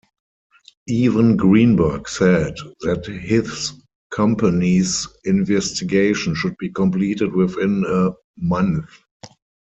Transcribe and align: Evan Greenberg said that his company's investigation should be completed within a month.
Evan 0.89 1.37
Greenberg 1.37 2.07
said 2.09 2.55
that 2.79 3.05
his 3.05 3.73
company's 4.09 5.07
investigation 5.25 6.33
should 6.33 6.57
be 6.57 6.69
completed 6.69 7.31
within 7.35 7.83
a 7.87 8.09
month. 8.35 8.87